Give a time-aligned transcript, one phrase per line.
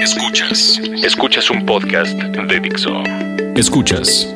[0.00, 0.80] Escuchas.
[1.04, 2.90] Escuchas un podcast de Dixo.
[3.54, 4.26] Escuchas.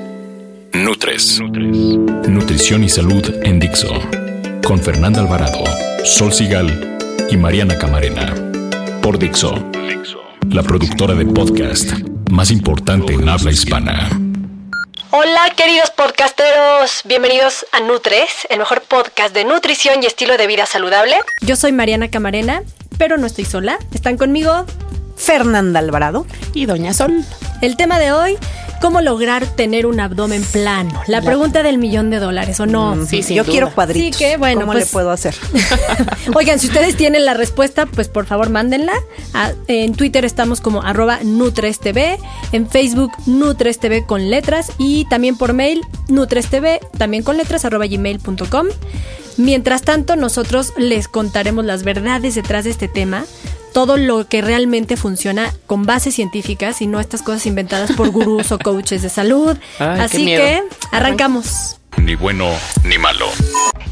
[0.72, 1.40] Nutres.
[1.40, 3.88] Nutrición y salud en Dixo.
[4.64, 5.64] Con Fernanda Alvarado,
[6.04, 6.96] Sol Sigal
[7.28, 8.32] y Mariana Camarena.
[9.02, 9.52] Por Dixo.
[10.48, 11.90] La productora de podcast
[12.30, 14.08] más importante en habla hispana.
[15.10, 20.66] Hola queridos podcasteros, bienvenidos a Nutres, el mejor podcast de nutrición y estilo de vida
[20.66, 21.16] saludable.
[21.40, 22.62] Yo soy Mariana Camarena,
[22.96, 23.76] pero no estoy sola.
[23.92, 24.66] Están conmigo
[25.20, 27.24] Fernanda Alvarado y Doña Sol.
[27.60, 28.38] El tema de hoy,
[28.80, 30.98] ¿cómo lograr tener un abdomen plano?
[31.06, 32.96] La, pregunta del millón de dólares, ¿o no?
[32.96, 33.34] Mm, sí, sí.
[33.34, 34.16] Yo quiero cuadritos.
[34.16, 34.62] Sí, que bueno.
[34.62, 35.34] ¿Cómo le pues puedo hacer?
[36.34, 38.94] Oigan, si ustedes tienen la respuesta, pues por favor mándenla.
[39.68, 42.18] en Twitter estamos como arroba NutresTV,
[42.52, 48.68] en Facebook NutresTV con letras y también por mail NutresTV, también con letras, arroba gmail.com.
[49.36, 53.24] Mientras tanto, nosotros les contaremos las verdades detrás de este tema
[53.72, 58.52] todo lo que realmente funciona con bases científicas y no estas cosas inventadas por gurús
[58.52, 59.56] o coaches de salud.
[59.78, 61.76] Así que arrancamos.
[61.96, 62.48] Ni bueno
[62.84, 63.26] ni malo.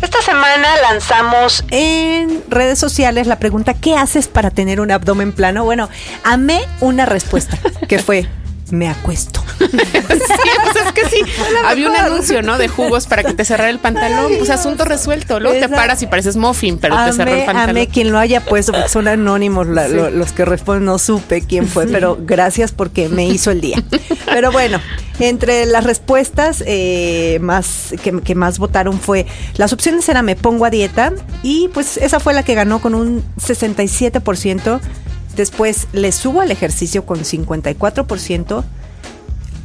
[0.00, 5.64] Esta semana lanzamos en redes sociales la pregunta ¿qué haces para tener un abdomen plano?
[5.64, 5.88] Bueno,
[6.22, 8.28] amé una respuesta que fue
[8.72, 9.42] me acuesto.
[9.58, 11.22] sí, pues es que sí.
[11.64, 12.58] Había un anuncio, ¿no?
[12.58, 14.33] De jugos para que te cerrara el pantalón.
[14.38, 15.41] Pues asunto resuelto.
[15.41, 17.70] Luego te paras y pareces muffin, pero te cerró el pantalón.
[17.70, 20.84] Amé quien lo haya puesto, porque son anónimos los que responden.
[20.84, 23.83] No supe quién fue, pero gracias porque me hizo el día.
[24.27, 24.80] Pero bueno,
[25.19, 29.26] entre las respuestas eh, más que, que más votaron fue,
[29.56, 32.94] las opciones eran me pongo a dieta y pues esa fue la que ganó con
[32.94, 34.81] un 67%
[35.38, 38.65] Después le subo al ejercicio con 54%.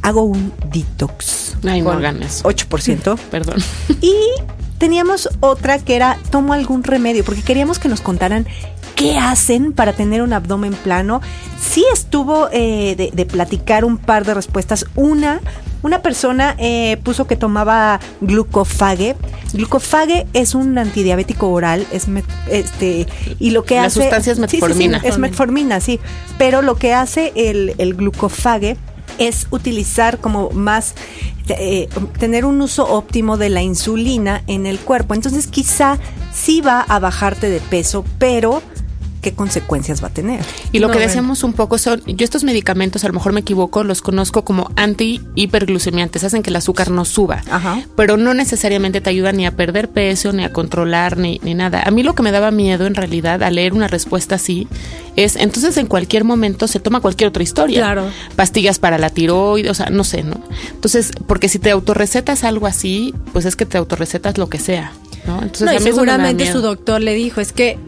[0.02, 1.56] Hago un detox.
[1.64, 3.18] Ay, con 8%.
[3.30, 3.60] Perdón.
[4.00, 4.14] Y
[4.84, 8.46] teníamos otra que era tomo algún remedio, porque queríamos que nos contaran
[8.96, 11.22] qué hacen para tener un abdomen plano.
[11.58, 14.84] Sí estuvo eh, de, platicar un par de respuestas.
[14.94, 15.40] Una,
[15.82, 19.16] una persona eh, puso que tomaba glucofage.
[19.54, 22.06] Glucofage es un antidiabético oral, es
[22.50, 23.06] este
[23.38, 24.00] y lo que hace.
[24.00, 25.00] La sustancia es metformina.
[25.02, 25.98] es metformina, sí.
[26.36, 28.76] Pero lo que hace el, el glucofage
[29.18, 30.94] es utilizar como más
[31.48, 31.88] eh,
[32.18, 35.14] tener un uso óptimo de la insulina en el cuerpo.
[35.14, 35.98] Entonces quizá
[36.32, 38.62] sí va a bajarte de peso, pero
[39.24, 40.44] qué consecuencias va a tener.
[40.70, 43.82] Y lo que decíamos un poco son, yo estos medicamentos, a lo mejor me equivoco,
[43.82, 47.42] los conozco como anti-hiperglucemiantes, hacen que el azúcar no suba,
[47.96, 51.82] pero no necesariamente te ayudan ni a perder peso, ni a controlar, ni, ni nada.
[51.86, 54.68] A mí lo que me daba miedo en realidad al leer una respuesta así
[55.16, 57.80] es, entonces en cualquier momento se toma cualquier otra historia.
[57.80, 58.10] Claro.
[58.36, 60.38] Pastillas para la tiroides, o sea, no sé, ¿no?
[60.72, 64.92] Entonces, porque si te autorrecetas algo así, pues es que te autorrecetas lo que sea.
[65.26, 65.40] ¿no?
[65.42, 67.78] Entonces, seguramente su doctor le dijo, es que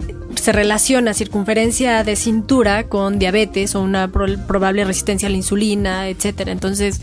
[0.41, 6.53] se relaciona circunferencia de cintura con diabetes o una probable resistencia a la insulina, etcétera.
[6.53, 7.01] Entonces,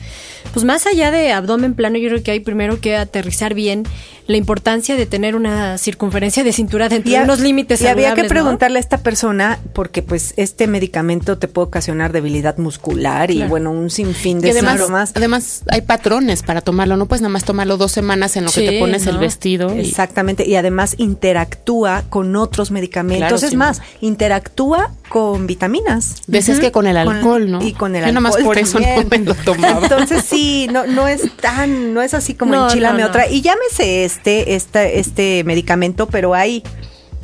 [0.54, 3.84] pues más allá de abdomen plano, yo creo que hay primero que aterrizar bien
[4.28, 8.24] la importancia de tener una circunferencia de cintura dentro de unos límites Y había que
[8.24, 13.72] preguntarle a esta persona, porque pues este medicamento te puede ocasionar debilidad muscular y bueno,
[13.72, 17.92] un sinfín de además, Además, hay patrones para tomarlo, no puedes nada más tomarlo dos
[17.92, 19.70] semanas en lo que te pones el vestido.
[19.72, 23.23] Exactamente, y además interactúa con otros medicamentos.
[23.28, 26.16] Es más, interactúa con vitaminas.
[26.28, 27.62] Veces que con el alcohol, ¿no?
[27.62, 28.24] Y con el alcohol.
[28.24, 29.82] nada más por eso no me lo tomaba.
[29.82, 33.28] Entonces sí, no, no es tan, no es así como enchilame otra.
[33.30, 36.64] Y llámese este, este, este medicamento, pero hay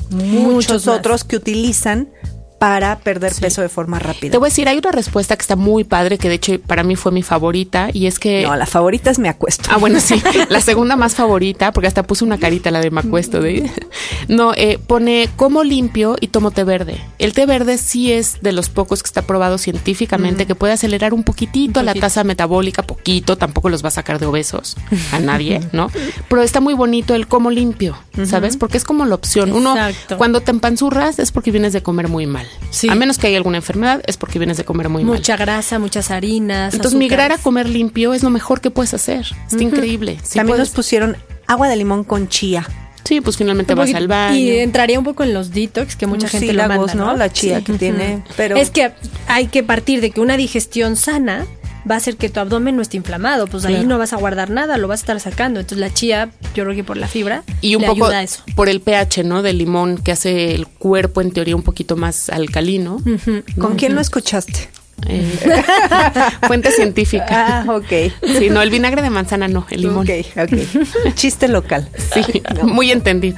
[0.10, 2.10] muchos, otros que utilizan
[2.60, 4.32] para perder peso de forma rápida.
[4.32, 6.84] Te voy a decir, hay una respuesta que está muy padre, que de hecho para
[6.84, 8.44] mí fue mi favorita, y es que...
[8.44, 9.70] No, la favorita es me acuesto.
[9.72, 10.22] Ah, bueno, sí.
[10.50, 13.42] la segunda más favorita, porque hasta puse una carita la de me acuesto.
[13.42, 13.72] De...
[14.28, 17.02] No, eh, pone como limpio y tomo té verde.
[17.18, 21.14] El té verde sí es de los pocos que está probado científicamente, que puede acelerar
[21.14, 24.76] un poquitito, la tasa metabólica, poquito, tampoco los va a sacar de obesos
[25.14, 25.90] a nadie, ¿no?
[26.28, 28.58] Pero está muy bonito el como limpio, ¿sabes?
[28.58, 29.54] Porque es como la opción.
[29.54, 29.76] Uno,
[30.18, 32.49] cuando te empanzurras es porque vienes de comer muy mal.
[32.90, 35.20] A menos que haya alguna enfermedad, es porque vienes de comer muy Mucha mal.
[35.20, 36.74] Mucha grasa, muchas harinas.
[36.74, 39.26] Entonces, migrar a comer limpio es lo mejor que puedes hacer.
[39.50, 40.18] Está increíble.
[40.34, 41.18] También nos pusieron
[41.48, 42.68] agua de limón con chía.
[43.04, 44.38] Sí, pues finalmente vas al baño.
[44.38, 47.06] Y entraría un poco en los detox que mucha gente lo manda, ¿no?
[47.08, 47.18] ¿no?
[47.18, 48.92] La chía que tiene, pero- Es que
[49.28, 51.48] hay que partir de que una digestión sana
[51.90, 53.88] va a hacer que tu abdomen no esté inflamado, pues ahí Claro.
[53.90, 55.60] no vas a guardar nada, lo vas a estar sacando.
[55.60, 58.24] Entonces la chía, yo creo que por la fibra, Y un le poco ayuda a
[58.24, 58.44] eso.
[58.56, 59.42] por el pH, ¿no?
[59.42, 63.02] Del limón que hace el cuerpo en teoría un poquito más alcalino.
[63.60, 64.70] ¿Con quién lo escuchaste?
[65.08, 65.40] Eh,
[66.48, 67.26] fuente científica.
[67.30, 68.12] Ah, ok.
[68.38, 70.08] Sí, no, el vinagre de manzana no, el limón.
[70.08, 71.14] Ok, ok.
[71.16, 71.88] Chiste local.
[72.14, 73.38] Sí, muy entendido.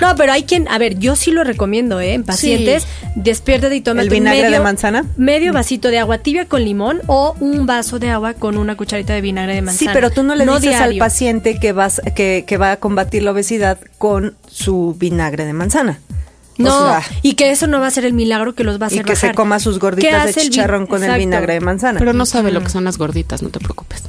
[0.00, 2.14] No, pero hay quien, a ver, yo sí lo recomiendo, ¿eh?
[2.14, 5.04] En pacientes, despiértate y tómate ¿El vinagre medio, de manzana?
[5.16, 9.12] Medio vasito de agua tibia con limón o un vaso de agua con una cucharita
[9.14, 9.92] de vinagre de Sí, manzana.
[9.92, 13.32] pero tú no le dices al paciente que vas que, que va a combatir la
[13.32, 15.98] obesidad con su vinagre de manzana.
[16.56, 18.86] No, O sea, y que eso no va a ser el milagro que los va
[18.86, 21.60] a y hacer que se coma sus ¿Qué gorditas de chicharrón con el vinagre de
[21.60, 21.98] manzana.
[21.98, 24.02] Pero no sabe lo que son las gorditas, no te preocupes.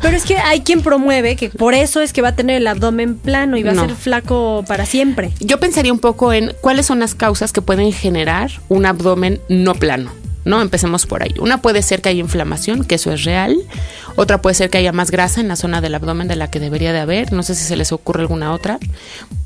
[0.00, 2.66] Pero es que hay quien promueve que por eso es que va a tener el
[2.68, 3.82] abdomen plano y va No.
[3.82, 5.32] a ser flaco para siempre.
[5.40, 9.74] Yo pensaría un poco en cuáles son las causas que pueden generar un abdomen no
[9.74, 10.12] plano.
[10.44, 10.62] ¿no?
[10.62, 11.34] Empecemos por ahí.
[11.40, 13.54] Una puede ser que haya inflamación, que eso es real.
[14.16, 16.58] Otra puede ser que haya más grasa en la zona del abdomen de la que
[16.58, 17.32] debería de haber.
[17.34, 18.78] No sé si se les ocurre alguna otra.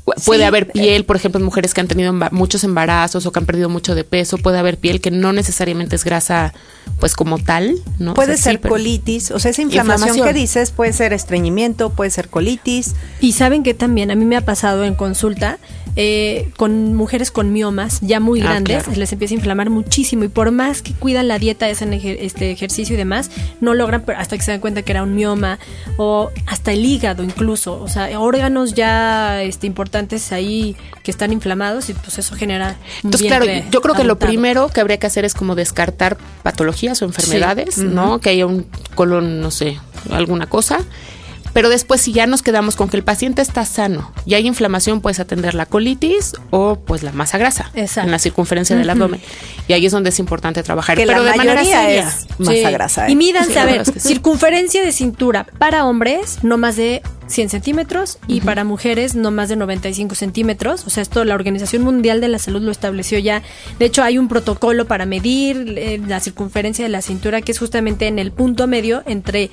[0.05, 0.45] Pu- Puede Sí.
[0.45, 3.45] haber piel, por ejemplo, en mujeres que han tenido emba- muchos embarazos o que han
[3.45, 4.37] perdido mucho de peso.
[4.37, 6.53] Puede haber piel que no necesariamente es grasa,
[6.99, 8.13] pues como tal, ¿no?
[8.13, 10.27] Puede O sea, sí, ser pero- colitis, o sea, esa inflamación, Inflamación.
[10.27, 12.95] que dices puede ser estreñimiento, puede ser colitis.
[13.21, 15.57] Y saben que también a mí me ha pasado en consulta
[15.95, 18.99] eh, con mujeres con miomas ya muy Ah, grandes, claro.
[18.99, 22.49] les empieza a inflamar muchísimo y por más que cuidan la dieta, hacen ejer- este
[22.49, 23.29] ejercicio y demás,
[23.61, 25.59] no logran hasta que se dan cuenta que era un mioma
[25.97, 29.92] o hasta el hígado incluso, o sea, órganos ya este, importantes
[30.31, 34.69] ahí que están inflamados y pues eso genera Entonces, claro, yo creo que lo primero
[34.69, 38.19] que habría que hacer es como descartar patologías o enfermedades, ¿no?
[38.19, 39.79] Que haya un colon, no sé,
[40.11, 40.79] alguna cosa.
[41.53, 45.01] Pero después, si ya nos quedamos con que el paciente está sano y hay inflamación,
[45.01, 48.07] puedes atender la colitis o pues la masa grasa Exacto.
[48.07, 49.21] en la circunferencia del abdomen.
[49.67, 50.97] Y ahí es donde es importante trabajar.
[50.97, 52.07] Que Pero la de manera mayoría seria.
[52.09, 53.07] es masa grasa.
[53.07, 53.11] ¿eh?
[53.11, 53.99] Y mídanse, Sí, la a ver, sí.
[53.99, 59.47] circunferencia de cintura para hombres no más de 100 centímetros y para mujeres no más
[59.49, 60.85] de 95 centímetros.
[60.85, 63.43] O sea, esto la Organización Mundial de la Salud lo estableció ya.
[63.79, 67.59] De hecho, hay un protocolo para medir eh, la circunferencia de la cintura que es
[67.59, 69.51] justamente en el punto medio entre...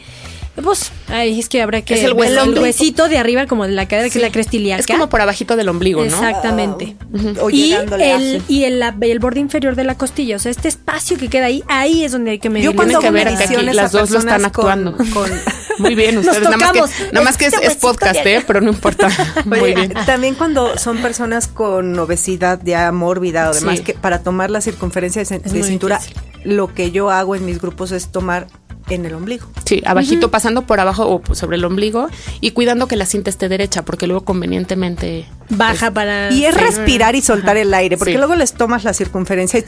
[0.63, 1.95] Pues, ay, es que habrá que...
[1.95, 2.43] Es el hueso.
[2.43, 4.81] el huesito de arriba como de la cadera, que es la cresta ilíaca.
[4.81, 6.07] Es como por abajito del ombligo, ¿no?
[6.07, 6.97] Exactamente.
[7.41, 10.69] O y el, a- y el, el borde inferior de la costilla, o sea, este
[10.69, 12.67] espacio que queda ahí, ahí es donde hay que medir.
[12.67, 14.97] Yo cuando que ver aquí, mediciones las dos lo están con- actuando.
[15.15, 15.31] con-
[15.79, 16.43] Muy bien, Nos ustedes.
[16.51, 18.45] Nada más, que, nada más que es, Este es podcast, ¿eh?
[18.47, 19.09] Pero no importa.
[19.47, 19.95] Muy bien.
[20.05, 23.85] También cuando son personas con obesidad ya mórbida o demás, Sí.
[23.85, 26.21] que para tomar la circunferencia de, cintura, difícil.
[26.45, 28.47] lo que yo hago en mis grupos es tomar
[28.95, 29.47] en el ombligo.
[29.65, 32.09] Sí, abajito, pasando por abajo o sobre el ombligo
[32.41, 36.31] y cuidando que la cinta esté derecha, porque luego convenientemente Baja para...
[36.33, 36.61] Y es Sí.
[36.61, 38.19] respirar y soltar el aire, porque Sí.
[38.19, 39.65] luego les tomas la circunferencia y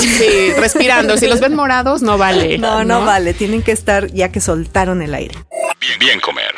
[0.00, 1.16] Sí, respirando.
[1.16, 2.58] Si los ven morados, no vale.
[2.58, 5.34] no, no, vale, tienen que estar ya que soltaron el aire.
[5.80, 6.52] Bien, bien comer.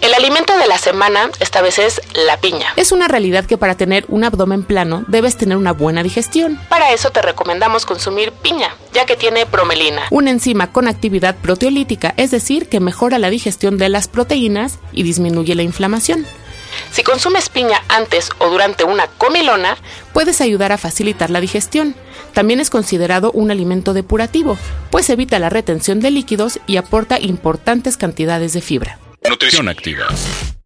[0.00, 2.72] El alimento de la semana esta vez es la piña.
[2.76, 6.58] Es una realidad que para tener un abdomen plano debes tener una buena digestión.
[6.70, 12.14] Para eso te recomendamos consumir piña, ya que tiene bromelina, una enzima con actividad proteolítica,
[12.16, 16.26] es decir, que mejora la digestión de las proteínas y disminuye la inflamación.
[16.92, 19.76] Si consumes piña antes o durante una comilona,
[20.14, 21.94] puedes ayudar a facilitar la digestión.
[22.32, 24.56] También es considerado un alimento depurativo,
[24.90, 28.98] pues evita la retención de líquidos y aporta importantes cantidades de fibra.
[29.28, 30.06] Nutrición activa.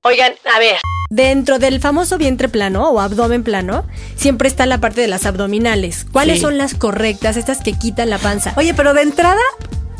[0.02, 0.76] Oigan, a ver,
[1.10, 6.06] Dentro del famoso vientre plano o abdomen plano, siempre está la parte de las abdominales.
[6.10, 6.42] ¿Cuáles Sí.
[6.42, 7.36] son las correctas?
[7.36, 8.52] Estas que quitan la panza.
[8.56, 9.40] Oye, pero de entrada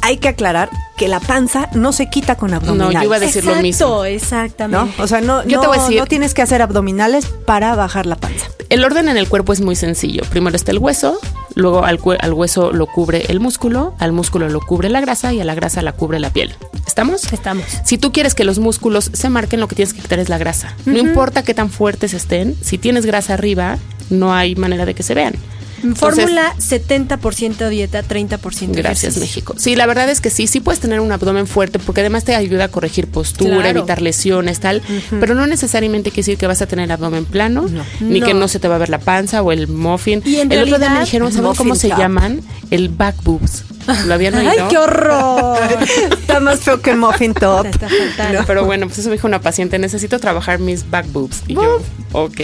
[0.05, 2.95] hay que aclarar que la panza no se quita con abdominales.
[2.95, 4.05] No, yo iba a decir lo Exacto, mismo.
[4.05, 4.93] exactamente.
[4.99, 5.03] ¿no?
[5.03, 7.75] O sea, no, Yo no, te voy a decir- no tienes que hacer abdominales para
[7.75, 8.47] bajar la panza.
[8.69, 10.23] El orden en el cuerpo es muy sencillo.
[10.31, 11.19] Primero está el hueso,
[11.55, 11.99] luego al
[12.33, 15.83] hueso lo cubre el músculo, al músculo lo cubre la grasa y a la grasa
[15.83, 16.55] la cubre la piel.
[16.87, 17.33] ¿Estamos?
[17.33, 17.65] Estamos.
[17.85, 20.39] Si tú quieres que los músculos se marquen, lo que tienes que quitar es la
[20.39, 20.75] grasa.
[20.87, 23.79] No importa qué tan fuertes estén, si tienes grasa arriba,
[24.11, 25.35] no hay manera de que se vean.
[25.95, 28.39] Fórmula 70% dieta, 30%
[28.73, 29.21] Gracias, ejercicio.
[29.21, 29.55] México.
[29.57, 32.35] Sí, la verdad es que sí, sí puedes tener un abdomen fuerte porque además te
[32.35, 33.81] ayuda a corregir postura, Claro.
[33.81, 34.83] evitar lesiones, tal,
[35.21, 37.67] pero no necesariamente quiere decir que vas a tener abdomen plano,
[38.01, 38.27] ni No.
[38.27, 40.23] que no se te va a ver la panza o el muffin.
[40.25, 42.41] Y en el otro día me dijeron, ¿saben cómo se llaman?
[42.71, 43.65] El back boobs.
[44.07, 44.51] ¿Lo habían oído?
[44.51, 45.59] ¡Ay, qué horror!
[46.11, 47.67] Está más feo que muffin top.
[47.67, 48.45] Está fatal.
[48.47, 51.43] Pero bueno, pues eso me dijo una paciente, necesito trabajar mis back boobs.
[51.47, 52.41] Y yo, ok.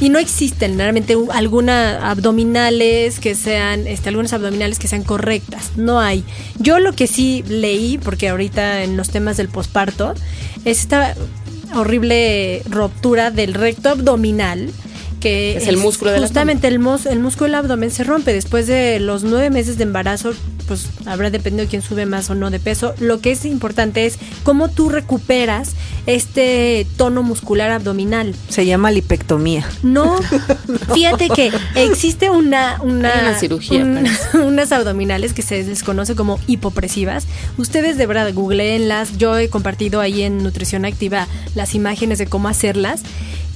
[0.00, 5.72] Y no existen realmente alguna abdominales que sean, este, algunas abdominales que sean correctas.
[5.76, 6.24] No hay.
[6.58, 10.14] Yo lo que sí leí, porque ahorita en los temas del posparto,
[10.64, 11.14] es esta
[11.74, 14.70] horrible ruptura del recto abdominal
[15.20, 18.98] que es el músculo del justamente el, el músculo del abdomen se rompe después de
[19.00, 20.32] los nueve meses de embarazo
[20.70, 22.94] pues habrá dependido de quién sube más o no de peso.
[23.00, 25.72] Lo que es importante es cómo tú recuperas
[26.06, 28.36] este tono muscular abdominal.
[28.48, 29.68] Se llama lipectomía.
[29.82, 30.20] No,
[30.94, 33.84] fíjate que existe una, una, cirugía.
[34.34, 37.26] unas abdominales que se les conoce como hipopresivas.
[37.58, 39.18] Ustedes de verdad googleenlas.
[39.18, 43.02] Yo he compartido ahí en Nutrición Activa las imágenes de cómo hacerlas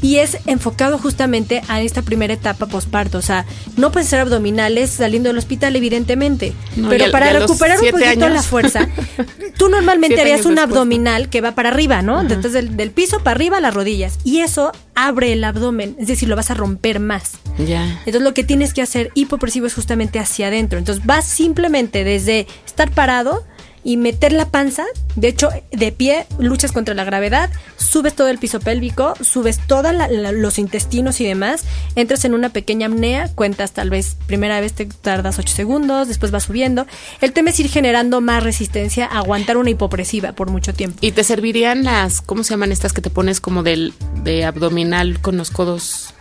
[0.05, 3.17] y es enfocado justamente a esta primera etapa posparto.
[3.17, 3.47] O sea,
[3.79, 6.53] no puedes hacer abdominales saliendo del hospital, evidentemente,
[6.91, 8.87] pero para recuperar un poquito la fuerza,
[9.57, 12.21] tú normalmente harías un abdominal que va para arriba, ¿no?
[12.21, 14.19] Entonces del, del, piso para arriba a las rodillas.
[14.25, 17.39] Y eso abre el abdomen, es decir, lo vas a romper más.
[17.67, 17.89] Ya.
[18.01, 20.79] Entonces lo que tienes que hacer hipopresivo es justamente hacia adentro.
[20.79, 23.43] Entonces vas simplemente desde estar parado
[23.85, 24.85] y meter la panza.
[25.15, 29.93] De hecho, de pie luchas contra la gravedad, subes todo el piso pélvico, subes todos
[30.33, 31.65] los intestinos y demás,
[31.95, 36.33] entras en una pequeña apnea, cuentas tal vez, primera vez te tardas 8 segundos, después
[36.33, 36.87] vas subiendo.
[37.21, 40.99] El tema es ir generando más resistencia aguantar una hipopresiva por mucho tiempo.
[41.01, 45.21] ¿Y te servirían las, cómo se llaman estas que te pones como del de abdominal
[45.21, 46.14] con los codos?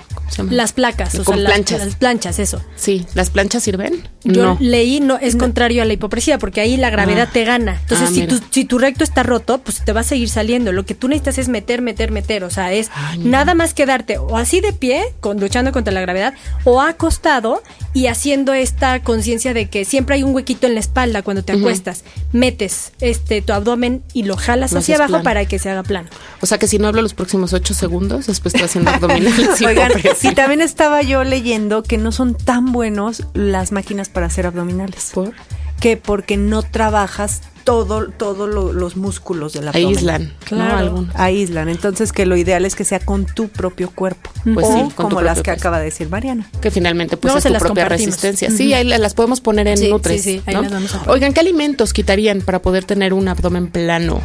[0.49, 1.85] Las placas, o sea, planchas.
[1.85, 2.61] Las, planchas, eso.
[2.75, 4.07] Sí, ¿las planchas sirven?
[4.23, 7.33] Yo leí, no, es contrario a la hipopresía, porque ahí la gravedad ah.
[7.33, 7.77] te gana.
[7.81, 10.71] Entonces, ah, si, tu, si tu recto está roto, pues te va a seguir saliendo.
[10.71, 12.43] Lo que tú necesitas es meter, meter, meter.
[12.43, 12.89] O sea, es
[13.19, 17.61] nada más quedarte o así de pie, con, luchando contra la gravedad, o acostado
[17.93, 21.53] y haciendo esta conciencia de que siempre hay un huequito en la espalda cuando te
[21.53, 22.03] acuestas.
[22.31, 26.09] Metes este tu abdomen y lo jalas hacia abajo para que se haga plano.
[26.41, 29.61] O sea que si no hablo los próximos ocho segundos, después estoy haciendo abdominales.
[29.65, 29.91] Oigan,
[30.21, 35.11] y también estaba yo leyendo que no son tan buenos las máquinas para hacer abdominales.
[35.13, 35.33] ¿Por?
[35.79, 39.87] Que porque no trabajas todo, todos los músculos del abdomen.
[39.87, 41.05] Aíslan, claro.
[41.13, 41.69] Aíslan.
[41.69, 44.29] Entonces que lo ideal es que sea con tu propio cuerpo.
[44.53, 46.49] Pues o sí, como las que acaba de decir Mariana.
[46.61, 48.51] Que finalmente pues es tu propia resistencia.
[48.51, 50.21] Sí, ahí las podemos poner en Nutres.
[50.21, 53.69] Sí, sí, ahí las vamos a Oigan, ¿qué alimentos quitarían para poder tener un abdomen
[53.69, 54.21] plano?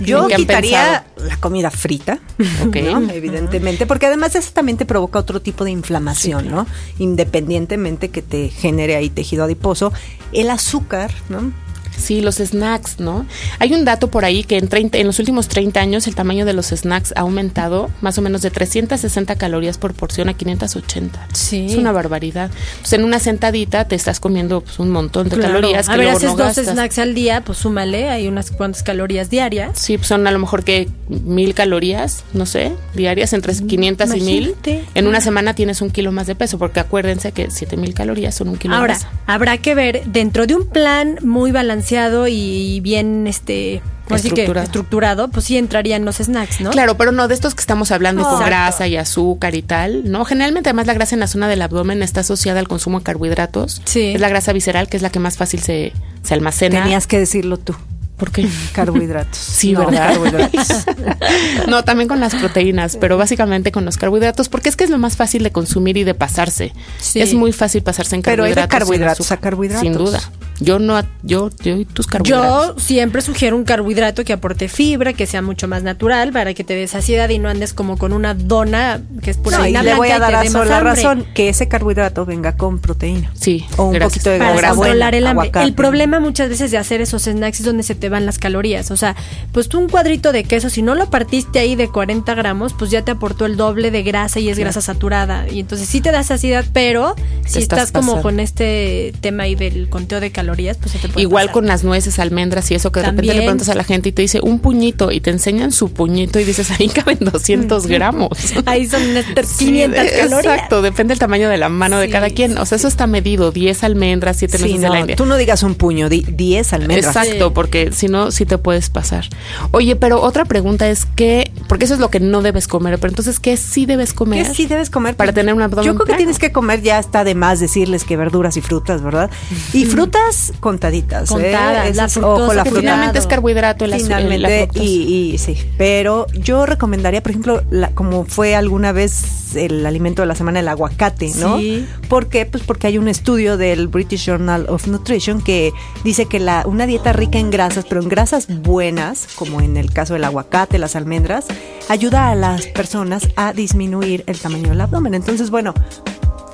[0.00, 2.18] Yo quitaría la comida frita,
[2.74, 6.66] evidentemente, porque además eso también te provoca otro tipo de inflamación, ¿no?
[6.98, 9.92] Independientemente que te genere ahí tejido adiposo.
[10.32, 11.52] El azúcar, ¿no?
[12.00, 13.26] Sí, los snacks, ¿no?
[13.58, 16.44] Hay un dato por ahí que en, 30, en los últimos 30 años el tamaño
[16.44, 21.28] de los snacks ha aumentado más o menos de 360 calorías por porción a 580.
[21.32, 21.66] Sí.
[21.70, 22.50] Es una barbaridad.
[22.80, 25.88] Pues en una sentadita te estás comiendo pues, un montón de calorías.
[25.88, 29.78] A ver, haces dos snacks al día, pues súmale, hay unas cuantas calorías diarias.
[29.78, 34.20] Sí, pues son a lo mejor que mil calorías, no sé, diarias, entre 500 y
[34.20, 34.54] mil.
[34.94, 38.34] En una semana tienes un kilo más de peso, porque acuérdense que 7000 mil calorías
[38.34, 39.06] son un kilo Ahora, más.
[39.26, 41.89] habrá que ver, dentro de un plan muy balanceado,
[42.28, 44.64] y bien este estructurado.
[44.64, 46.70] estructurado, pues sí entrarían los snacks, ¿no?
[46.70, 50.24] Claro, pero no de estos que estamos hablando con grasa y azúcar y tal, ¿no?
[50.24, 53.82] Generalmente además la grasa en la zona del abdomen está asociada al consumo de carbohidratos.
[53.84, 54.12] Sí.
[54.14, 55.92] Es la grasa visceral, que es la que más fácil se,
[56.22, 56.82] se almacena.
[56.82, 57.74] Tenías que decirlo tú.
[58.20, 58.46] ¿Por qué?
[58.74, 59.38] Carbohidratos.
[59.38, 60.12] Sí, ¿verdad?
[60.12, 60.84] Carbohidratos.
[61.68, 64.98] no, también con las proteínas, pero básicamente con los carbohidratos, porque es que es lo
[64.98, 66.74] más fácil de consumir y de pasarse.
[66.98, 67.22] Sí.
[67.22, 68.54] Es muy fácil pasarse en carbohidratos.
[68.54, 69.80] Pero hay de carbohidratos a carbohidratos.
[69.80, 70.20] Sin duda.
[70.60, 72.76] Yo no, yo, yo y tus carbohidratos.
[72.76, 76.64] Yo siempre sugiero un carbohidrato que aporte fibra, que sea mucho más natural, para que
[76.64, 79.72] te des saciedad y no andes como con una dona que es pura no, y
[79.72, 83.30] le voy a dar a la razón que ese carbohidrato venga con proteína.
[83.34, 83.64] Sí.
[83.76, 85.50] O un poquito de para controlar el hambre.
[85.62, 88.90] El problema muchas veces de hacer esos snacks es donde se te van las calorías.
[88.90, 89.16] O sea,
[89.52, 92.90] pues tú un cuadrito de queso, si no lo partiste ahí de 40 gramos, pues
[92.90, 95.48] ya te aportó el doble de grasa y es grasa saturada.
[95.48, 97.14] Y entonces sí te da saciedad, pero
[97.46, 101.22] si estás, como con este tema ahí del conteo de calorías, pues se te puede
[101.22, 104.10] Igual con las nueces, almendras y eso, que de repente le preguntas a la gente
[104.10, 107.86] y te dice un puñito y te enseñan su puñito y dices, ahí caben 200
[107.86, 108.30] gramos.
[108.66, 110.44] ahí son 500 calorías.
[110.44, 112.58] Exacto, depende del tamaño de la mano de cada quien.
[112.58, 115.16] O sea, eso está medido, 10 almendras, 7 nueces de la India.
[115.16, 117.16] Tú no digas un puño, 10 almendras.
[117.16, 119.26] Exacto, porque si no, te puedes pasar.
[119.70, 123.10] Oye, pero otra pregunta es que, porque eso es lo que no debes comer, pero
[123.10, 124.46] entonces, ¿qué sí debes comer?
[124.46, 125.16] ¿Qué sí debes comer?
[125.16, 128.04] Para tener un abdomen Yo creo que tienes que comer, ya está de más decirles
[128.04, 129.30] que verduras y frutas, ¿verdad?
[129.72, 131.30] Y frutas contaditas.
[131.30, 131.34] ¿eh?
[131.34, 132.80] Contadas, la ojo, la fruta.
[132.80, 135.56] Finalmente es carbohidrato el Finalmente, y, y, sí.
[135.76, 137.62] Pero yo recomendaría, por ejemplo,
[137.94, 141.58] como fue alguna vez el alimento de la semana, el aguacate, ¿no?
[141.58, 141.86] Sí.
[142.08, 142.46] ¿Por qué?
[142.46, 145.72] Pues porque hay un estudio del British Journal of Nutrition que
[146.04, 149.92] dice que la, una dieta rica en grasas, pero en grasas buenas, como en el
[149.92, 151.46] caso del aguacate, las almendras,
[151.88, 155.14] ayuda a las personas a disminuir el tamaño del abdomen.
[155.14, 155.74] Entonces, bueno,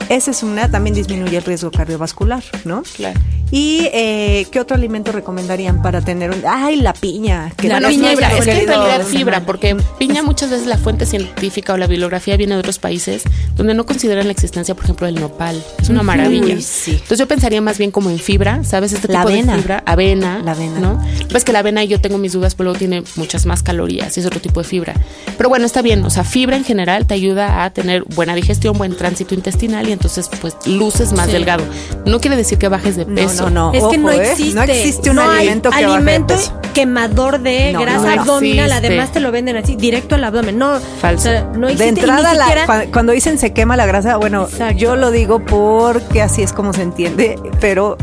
[0.08, 2.82] esa es una, también disminuye el riesgo cardiovascular, ¿no?
[2.94, 3.18] Claro.
[3.50, 6.42] ¿Y eh, qué otro alimento recomendarían para tener un...
[6.46, 7.52] Ay, la piña.
[7.56, 11.06] Que la piña es, es que en realidad fibra, porque piña muchas veces la fuente
[11.06, 13.22] científica o la bibliografía viene de otros países
[13.54, 15.62] donde no consideran la existencia, por ejemplo, del nopal.
[15.80, 16.54] Es una maravilla.
[16.54, 18.92] Entonces yo pensaría más bien como en fibra, ¿sabes?
[18.92, 21.04] Este tipo de fibra, avena, la avena, ¿no?
[21.30, 24.20] Pues que la avena yo tengo mis dudas, pero luego tiene muchas más calorías y
[24.20, 24.94] es otro tipo de fibra.
[25.36, 28.76] Pero bueno, está bien, o sea, fibra en general te ayuda a tener buena digestión,
[28.76, 31.64] buen tránsito intestinal y entonces pues luces más delgado.
[32.04, 33.35] No quiere decir que bajes de peso.
[33.35, 34.30] No, no, Es que no ¿eh?
[34.30, 34.54] existe.
[34.54, 36.72] No existe un alimento que alimento baje de peso.
[36.74, 38.72] quemador de grasa abdominal.
[38.72, 40.58] Además te lo venden así, directo al abdomen.
[40.58, 41.28] No, falso.
[41.28, 41.84] O sea, no existe.
[41.84, 42.66] De entrada, ni siquiera...
[42.66, 44.78] la, cuando dicen se quema la grasa, bueno, Exacto.
[44.78, 47.96] yo lo digo porque así es como se entiende, pero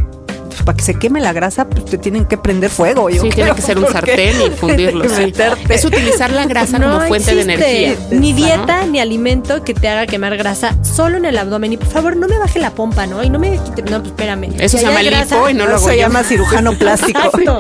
[0.54, 3.10] pues, para que se queme la grasa, pues te tienen que prender fuego.
[3.10, 5.06] Yo sí, creo, tiene que ser un sartén y fundirlo.
[5.10, 5.34] Sí.
[5.70, 7.58] Es utilizar la grasa no como fuente existe.
[7.58, 8.08] de energía.
[8.20, 11.74] Ni dieta, ni alimento que te haga quemar grasa solo en el abdomen.
[11.74, 13.24] Y por favor, no me baje la pompa, ¿no?
[13.24, 13.82] Y no me quite.
[13.84, 14.54] No, pues espérame.
[14.60, 16.02] Eso Si se llama lipo y no lo hago se yo.
[16.02, 17.20] llama cirujano plástico.
[17.20, 17.60] Exacto.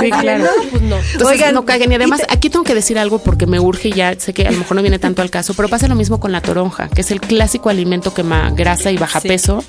[0.00, 0.44] Sí, claro.
[0.44, 0.96] No, pues no.
[0.96, 1.92] Entonces Oigan, no caguen.
[1.92, 4.32] Y además, y te- aquí tengo que decir algo porque me urge y ya sé
[4.32, 6.40] que a lo mejor no viene tanto al caso, pero pasa lo mismo con la
[6.40, 9.28] toronja, que es el clásico alimento quema grasa y baja Sí.
[9.28, 9.64] peso.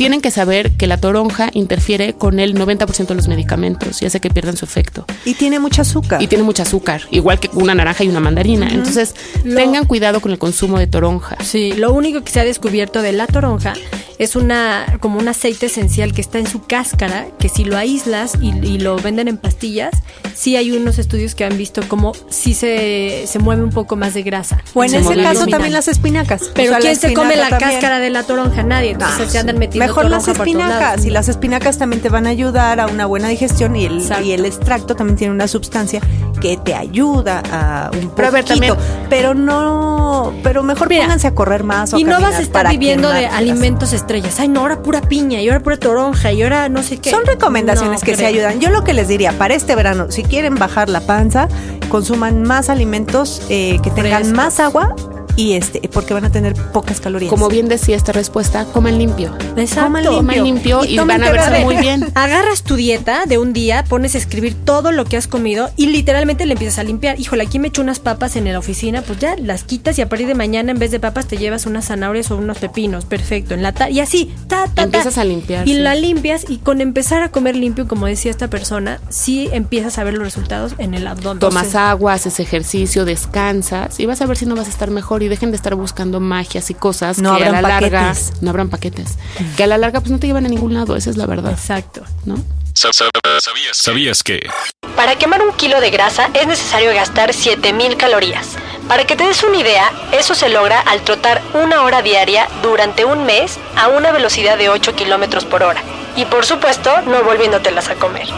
[0.00, 4.18] Tienen que saber que la toronja interfiere con el 90% de los medicamentos y hace
[4.18, 5.04] que pierdan su efecto.
[5.26, 6.22] Y tiene mucho azúcar.
[6.22, 8.70] Y tiene mucho azúcar, igual que una naranja y una mandarina.
[8.70, 9.14] Entonces,
[9.44, 11.36] Lo- tengan cuidado con el consumo de toronja.
[11.44, 13.74] Sí, lo único que se ha descubierto de la toronja
[14.18, 18.32] es una como un aceite esencial que está en su cáscara, que si lo aíslas
[18.40, 19.90] y, y lo venden en pastillas,
[20.34, 24.12] sí hay unos estudios que han visto como sí se, se mueve un poco más
[24.14, 24.62] de grasa.
[24.74, 26.50] o en se ese caso también las espinacas.
[26.54, 27.70] Pero O sea, ¿quién se come la también.
[27.72, 28.62] cáscara de la toronja?
[28.62, 28.90] Nadie.
[28.90, 31.04] Entonces Ah, se andan metiendo Mejor las espinacas.
[31.04, 34.24] Y las espinacas también te van a ayudar a una buena digestión y el, Exacto.
[34.24, 36.00] y el extracto también tiene una sustancia
[36.40, 38.48] que te ayuda a un Pero poquito.
[38.54, 38.74] también-
[39.10, 42.68] Pero no, pero mejor Mira, pónganse a correr más o Y no vas a estar
[42.70, 44.38] viviendo de alimentos estrellas.
[44.40, 47.10] Ay, no, ahora pura piña, y ahora pura toronja, y ahora no sé qué.
[47.10, 48.60] Son recomendaciones No que se ayudan.
[48.60, 51.48] Yo lo que les diría, para este verano, si quieren bajar la panza,
[51.88, 54.94] consuman más alimentos eh, que tengan más agua
[55.40, 57.30] y este, porque van a tener pocas calorías.
[57.30, 59.34] Como bien decía esta respuesta, comen limpio.
[59.56, 59.84] Exacto.
[59.84, 62.08] Coman Coman limpio y, van a verse muy bien.
[62.14, 65.86] Agarras tu dieta de un día, pones a escribir todo lo que has comido y
[65.86, 67.18] literalmente le empiezas a limpiar.
[67.18, 70.10] Híjole, aquí me echo unas papas en la oficina, pues ya las quitas y a
[70.10, 73.06] partir de mañana en vez de papas te llevas unas zanahorias o unos pepinos.
[73.06, 74.82] Perfecto, en la ta- y así, ta, ta, ta.
[74.82, 75.78] Empiezas a limpiar, Y sí.
[75.78, 80.04] la limpias y con empezar a comer limpio, como decía esta persona, sí empiezas a
[80.04, 81.38] ver los resultados en el abdomen.
[81.38, 84.90] Tomas Entonces, agua, haces ejercicio, descansas y vas a ver si no vas a estar
[84.90, 88.32] mejor y dejen de estar buscando magias y cosas No que a la larga paquetes.
[88.42, 89.16] no abran paquetes,
[89.56, 91.52] que a la larga pues no te llevan a ningún lado, esa es la verdad,
[91.52, 92.02] Exacto.
[92.26, 92.36] ¿no?
[92.74, 94.48] ¿Sabías, ¿Sabías que?
[94.96, 98.56] Para quemar un kilo de grasa es necesario gastar 7000 calorías.
[98.88, 103.04] Para que te des una idea, eso se logra al trotar una hora diaria durante
[103.04, 105.82] un mes a una velocidad de 8 kilómetros por hora.
[106.16, 108.28] Y por supuesto, no volviéndotelas a comer.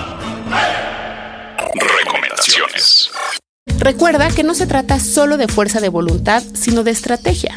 [1.75, 3.11] Recomendaciones.
[3.83, 7.57] Recuerda que no se trata solo de fuerza de voluntad, sino de estrategia.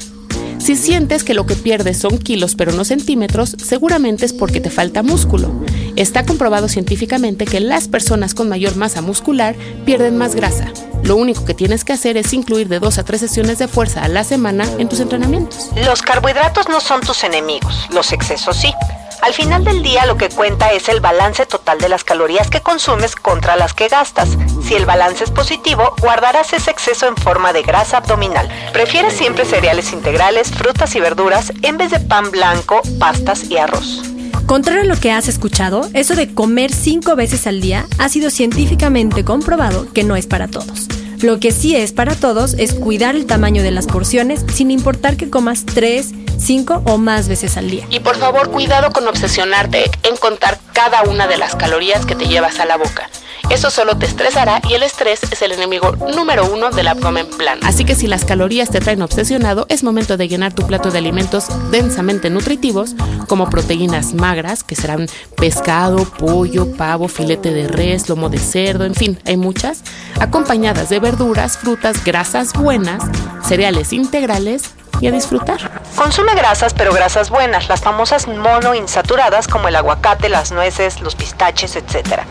[0.58, 4.72] Si sientes que lo que pierdes son kilos pero no centímetros, seguramente es porque te
[4.72, 5.52] falta músculo.
[5.96, 10.72] Está comprobado científicamente que las personas con mayor masa muscular pierden más grasa.
[11.04, 14.04] Lo único que tienes que hacer es incluir de dos a tres sesiones de fuerza
[14.04, 15.70] a la semana en tus entrenamientos.
[15.86, 18.74] Los carbohidratos no son tus enemigos, los excesos sí.
[19.22, 22.62] Al final del día lo que cuenta es el balance total de las calorías que
[22.62, 24.30] consumes contra las que gastas.
[24.64, 28.48] Si el balance es positivo, guardarás ese exceso en forma de grasa abdominal.
[28.72, 34.02] Prefiere siempre cereales integrales, frutas y verduras en vez de pan blanco, pastas y arroz.
[34.46, 38.30] Contrario a lo que has escuchado, eso de comer cinco veces al día ha sido
[38.30, 40.88] científicamente comprobado que no es para todos.
[41.22, 45.18] Lo que sí es para todos es cuidar el tamaño de las porciones sin importar
[45.18, 47.86] que comas tres, cinco o más veces al día.
[47.90, 52.26] Y por favor, cuidado con obsesionarte en contar cada una de las calorías que te
[52.26, 53.10] llevas a la boca.
[53.50, 57.62] Eso solo te estresará y el estrés es el enemigo número uno del abdomen plano.
[57.64, 60.98] Así que si las calorías te traen obsesionado, es momento de llenar tu plato de
[60.98, 62.96] alimentos densamente nutritivos,
[63.28, 68.96] como proteínas magras, que serán pescado, pollo, pavo, filete de res, lomo de cerdo, en
[68.96, 69.84] fin, hay muchas,
[70.20, 73.04] acompañadas de verduras, frutas, grasas buenas,
[73.48, 75.72] cereales integrales y a disfrutar.
[75.96, 81.76] Consume grasas, pero grasas buenas, las famosas monoinsaturadas como el aguacate, las nueces, los pistaches,
[81.76, 82.22] etc.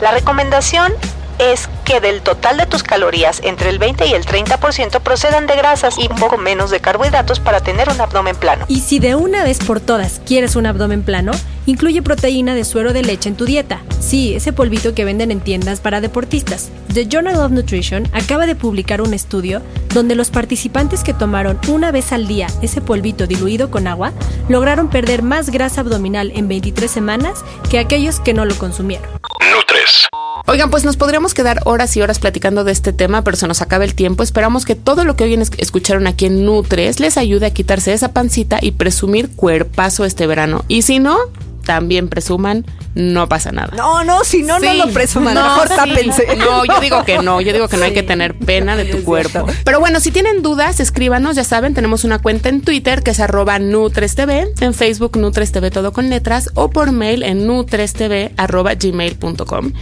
[0.00, 0.92] La recomendación
[1.40, 5.56] es que del total de tus calorías, entre el 20 y el 30% procedan de
[5.56, 8.66] grasas y un poco menos de carbohidratos para tener un abdomen plano.
[8.68, 11.32] Y si de una vez por todas quieres un abdomen plano,
[11.66, 13.80] incluye proteína de suero de leche en tu dieta.
[14.00, 16.70] Sí, ese polvito que venden en tiendas para deportistas.
[16.92, 19.62] The Journal of Nutrition acaba de publicar un estudio
[19.94, 24.12] donde los participantes que tomaron una vez al día ese polvito diluido con agua
[24.48, 29.08] lograron perder más grasa abdominal en 23 semanas que aquellos que no lo consumieron.
[30.46, 33.62] Oigan, pues nos podríamos quedar horas y horas platicando de este tema, pero se nos
[33.62, 34.22] acaba el tiempo.
[34.22, 38.12] Esperamos que todo lo que hoy escucharon aquí en Nutres les ayude a quitarse esa
[38.12, 40.64] pancita y presumir cuerpazo este verano.
[40.68, 41.18] Y si no,
[41.64, 43.74] también presuman, no pasa nada.
[43.76, 45.34] No, no, si no, no lo presuman.
[45.34, 46.26] No, mejor tápense.
[46.36, 49.04] No, yo digo que no, yo digo que no hay que tener pena de tu
[49.04, 49.46] cuerpo.
[49.64, 53.20] Pero bueno, si tienen dudas, escríbanos, ya saben, tenemos una cuenta en Twitter que es
[53.20, 59.72] arroba NutresTV, en Facebook NutresTV todo con letras, o por mail en nutrestv arroba gmail.com.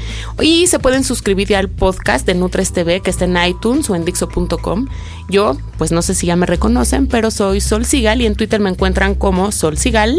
[0.41, 4.05] Y se pueden suscribir ya al podcast de NutresTV que está en iTunes o en
[4.05, 4.89] Dixo.com.
[5.29, 8.61] Yo, pues no sé si ya me reconocen, pero soy Sol Sigal y en Twitter
[8.61, 10.19] me encuentran como Sol Sigal.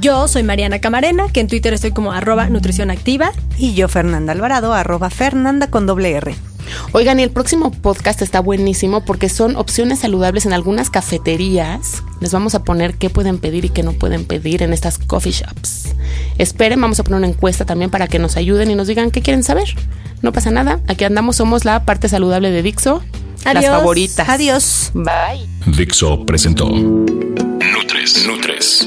[0.00, 3.32] Yo soy Mariana Camarena, que en Twitter estoy como arroba nutrición activa.
[3.58, 6.34] Y yo Fernanda Alvarado, arroba Fernanda con doble R.
[6.92, 12.02] Oigan, y el próximo podcast está buenísimo porque son opciones saludables en algunas cafeterías.
[12.20, 15.32] Les vamos a poner qué pueden pedir y qué no pueden pedir en estas coffee
[15.32, 15.94] shops.
[16.38, 19.22] Esperen, vamos a poner una encuesta también para que nos ayuden y nos digan qué
[19.22, 19.74] quieren saber.
[20.22, 23.02] No pasa nada, aquí andamos, somos la parte saludable de Dixo.
[23.44, 24.28] Las favoritas.
[24.28, 24.90] Adiós.
[24.94, 25.48] Bye.
[25.76, 28.26] Dixo presentó Nutres.
[28.26, 28.86] Nutres.